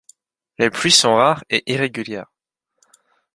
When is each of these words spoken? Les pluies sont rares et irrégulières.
Les 0.57 0.71
pluies 0.71 0.89
sont 0.89 1.13
rares 1.13 1.43
et 1.51 1.61
irrégulières. 1.71 2.31